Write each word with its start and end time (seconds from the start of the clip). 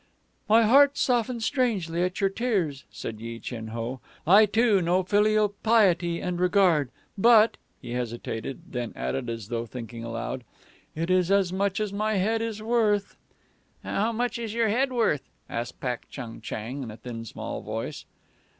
"My 0.49 0.63
heart 0.63 0.97
softens 0.97 1.45
strangely 1.45 2.01
at 2.01 2.19
your 2.19 2.29
tears," 2.31 2.85
said 2.89 3.19
Yi 3.19 3.37
Chin 3.39 3.67
Ho. 3.67 3.99
"I, 4.25 4.47
too, 4.47 4.81
know 4.81 5.03
filial 5.03 5.49
piety 5.61 6.19
and 6.19 6.39
regard. 6.39 6.89
But" 7.19 7.57
He 7.83 7.91
hesitated, 7.91 8.61
then 8.71 8.93
added, 8.95 9.29
as 9.29 9.49
though 9.49 9.67
thinking 9.67 10.03
aloud, 10.03 10.43
"It 10.95 11.11
is 11.11 11.29
as 11.29 11.53
much 11.53 11.79
as 11.79 11.93
my 11.93 12.15
head 12.15 12.41
is 12.41 12.63
worth." 12.63 13.15
"How 13.83 14.11
much 14.11 14.39
is 14.39 14.55
your 14.55 14.69
head 14.69 14.91
worth?" 14.91 15.29
asked 15.47 15.79
Pak 15.79 16.09
Chung 16.09 16.41
Chang 16.41 16.81
in 16.81 16.89
a 16.89 16.97
thin, 16.97 17.23
small 17.23 17.61
voice. 17.61 18.05